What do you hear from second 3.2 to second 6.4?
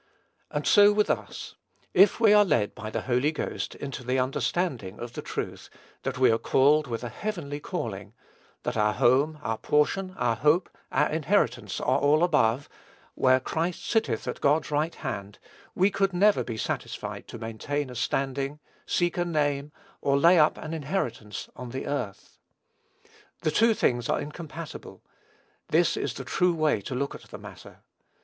Ghost into the understanding of the truth, that we are